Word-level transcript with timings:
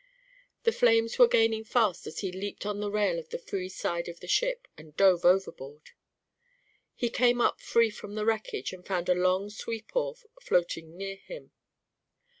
The 0.63 0.71
flames 0.71 1.19
were 1.19 1.27
gaining 1.27 1.63
fast 1.63 2.07
as 2.07 2.21
he 2.21 2.31
leaped 2.31 2.63
to 2.63 2.73
the 2.73 2.89
rail 2.89 3.19
on 3.19 3.25
the 3.29 3.37
free 3.37 3.69
side 3.69 4.09
of 4.09 4.19
the 4.19 4.27
ship, 4.27 4.67
and 4.75 4.97
dove 4.97 5.23
overboard. 5.25 5.91
He 6.95 7.07
came 7.11 7.39
up 7.39 7.61
free 7.61 7.91
from 7.91 8.15
the 8.15 8.25
wreckage 8.25 8.73
and 8.73 8.83
found 8.83 9.09
a 9.09 9.13
long 9.13 9.51
sweep 9.51 9.95
oar 9.95 10.15
floating 10.41 10.97
near 10.97 11.17
him. 11.17 11.51